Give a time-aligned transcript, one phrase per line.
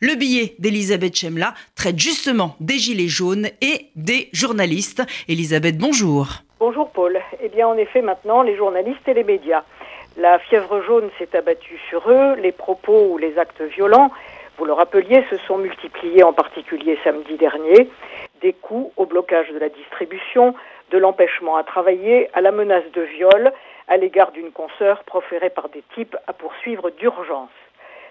[0.00, 5.02] Le billet d'Elisabeth Chemla traite justement des gilets jaunes et des journalistes.
[5.26, 6.28] Elisabeth, bonjour.
[6.60, 7.18] Bonjour Paul.
[7.42, 9.64] Eh bien en effet maintenant les journalistes et les médias.
[10.16, 14.12] La fièvre jaune s'est abattue sur eux, les propos ou les actes violents,
[14.56, 17.88] vous le rappeliez, se sont multipliés en particulier samedi dernier,
[18.40, 20.54] des coups au blocage de la distribution,
[20.92, 23.52] de l'empêchement à travailler, à la menace de viol
[23.88, 27.50] à l'égard d'une consoeur proférée par des types à poursuivre d'urgence.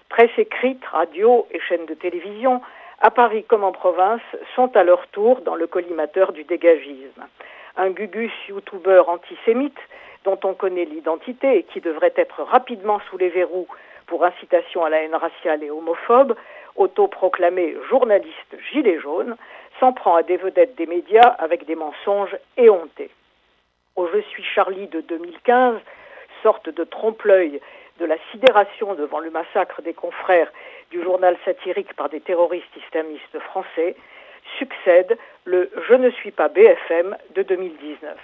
[0.10, 2.62] Presse écrite, radio et chaînes de télévision,
[3.00, 4.22] à Paris comme en province,
[4.56, 7.28] sont à leur tour dans le collimateur du dégagisme.
[7.76, 9.78] Un gugus youtubeur antisémite
[10.24, 13.68] dont on connaît l'identité et qui devrait être rapidement sous les verrous
[14.08, 16.36] pour incitation à la haine raciale et homophobe,
[16.76, 19.36] autoproclamé journaliste gilet jaune,
[19.80, 23.12] s'en prend à des vedettes des médias avec des mensonges éhontés.
[23.96, 25.76] Au Je suis Charlie de 2015,
[26.42, 27.60] sorte de trompe-l'œil
[28.00, 30.52] de la sidération devant le massacre des confrères
[30.92, 33.96] du journal satirique par des terroristes islamistes français,
[34.58, 38.18] succède le Je ne suis pas BFM de 2019.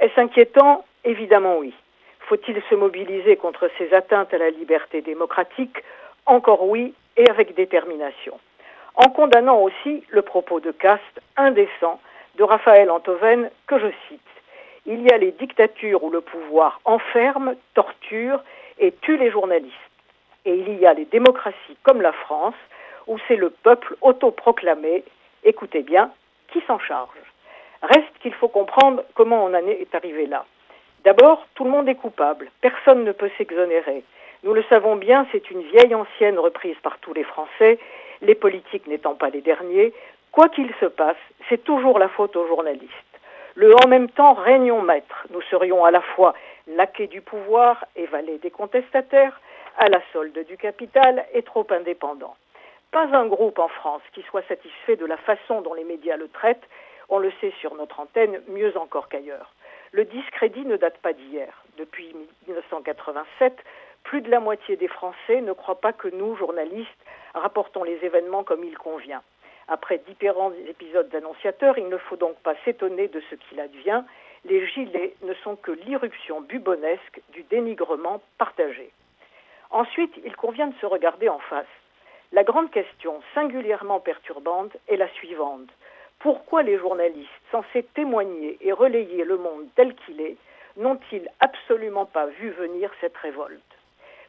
[0.00, 0.84] Est-ce inquiétant?
[1.04, 1.74] Évidemment oui.
[2.20, 5.78] Faut-il se mobiliser contre ces atteintes à la liberté démocratique?
[6.26, 8.38] Encore oui, et avec détermination.
[8.94, 12.00] En condamnant aussi le propos de caste indécent
[12.36, 14.20] de Raphaël Antoven, que je cite.
[14.90, 18.40] Il y a les dictatures où le pouvoir enferme, torture
[18.78, 19.74] et tue les journalistes.
[20.46, 22.54] Et il y a les démocraties comme la France,
[23.06, 25.04] où c'est le peuple autoproclamé,
[25.44, 26.10] écoutez bien,
[26.50, 27.18] qui s'en charge?
[27.82, 30.46] Reste qu'il faut comprendre comment on en est arrivé là.
[31.04, 34.02] D'abord, tout le monde est coupable, personne ne peut s'exonérer.
[34.42, 37.78] Nous le savons bien, c'est une vieille ancienne reprise par tous les Français,
[38.22, 39.92] les politiques n'étant pas les derniers.
[40.32, 43.07] Quoi qu'il se passe, c'est toujours la faute aux journalistes.
[43.58, 45.26] Le en même temps régnons maître.
[45.30, 46.32] Nous serions à la fois
[46.68, 49.40] laquais du pouvoir et valet des contestataires,
[49.78, 52.36] à la solde du capital et trop indépendant.
[52.92, 56.28] Pas un groupe en France qui soit satisfait de la façon dont les médias le
[56.28, 56.68] traitent,
[57.08, 59.52] on le sait sur notre antenne mieux encore qu'ailleurs.
[59.90, 61.64] Le discrédit ne date pas d'hier.
[61.78, 62.14] Depuis
[62.46, 63.58] 1987,
[64.04, 68.44] plus de la moitié des Français ne croient pas que nous, journalistes, rapportons les événements
[68.44, 69.22] comme il convient.
[69.68, 74.02] Après différents épisodes d'annonciateurs, il ne faut donc pas s'étonner de ce qu'il advient
[74.44, 78.90] les gilets ne sont que l'irruption bubonesque du dénigrement partagé.
[79.70, 81.66] Ensuite, il convient de se regarder en face.
[82.32, 85.68] La grande question, singulièrement perturbante, est la suivante.
[86.18, 90.36] Pourquoi les journalistes censés témoigner et relayer le monde tel qu'il est
[90.76, 93.62] n'ont-ils absolument pas vu venir cette révolte?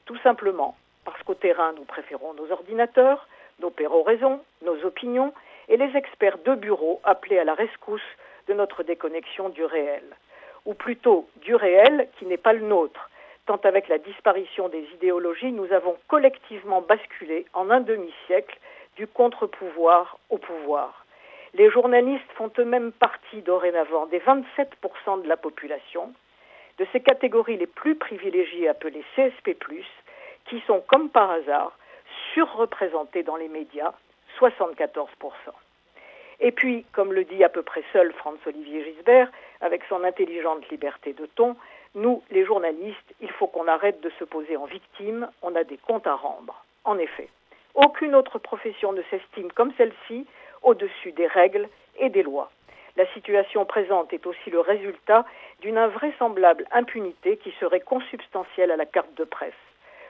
[0.06, 0.76] Tout simplement
[1.06, 3.28] parce qu'au terrain, nous préférons nos ordinateurs,
[3.60, 5.34] nos péroraisons, nos opinions
[5.68, 8.02] et les experts de bureau appelés à la rescousse
[8.48, 10.04] de notre déconnexion du réel,
[10.66, 13.10] ou plutôt du réel qui n'est pas le nôtre,
[13.46, 18.60] tant avec la disparition des idéologies, nous avons collectivement basculé en un demi-siècle
[18.96, 21.06] du contre-pouvoir au pouvoir.
[21.56, 26.14] Les journalistes font eux-mêmes partie dorénavant des 27% de la population,
[26.78, 29.58] de ces catégories les plus privilégiées appelées CSP,
[30.46, 31.76] qui sont comme par hasard
[32.34, 33.94] surreprésentées dans les médias,
[34.40, 35.08] 74%.
[36.42, 39.30] Et puis, comme le dit à peu près seul Franz-Olivier Gisbert,
[39.62, 41.56] avec son intelligente liberté de ton,
[41.96, 45.78] nous, les journalistes, il faut qu'on arrête de se poser en victime, on a des
[45.78, 46.64] comptes à rendre.
[46.86, 47.28] En effet,
[47.76, 50.26] aucune autre profession ne s'estime comme celle-ci
[50.62, 51.68] au-dessus des règles
[51.98, 52.52] et des lois.
[52.96, 55.26] La situation présente est aussi le résultat
[55.62, 59.54] d'une invraisemblable impunité qui serait consubstantielle à la carte de presse.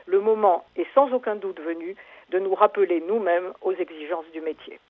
[0.09, 1.96] Le moment est sans aucun doute venu
[2.31, 4.80] de nous rappeler nous-mêmes aux exigences du métier.